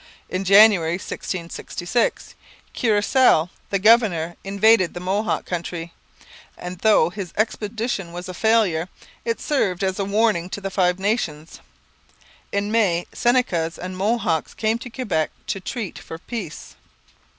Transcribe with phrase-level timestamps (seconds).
[0.29, 2.33] In January 1666
[2.75, 5.93] Courcelle, the governor, invaded the Mohawk country;
[6.57, 8.89] and though his expedition was a failure,
[9.25, 11.59] it served as a warning to the Five Nations.
[12.51, 16.75] In May Senecas and Mohawks came to Quebec to treat for peace.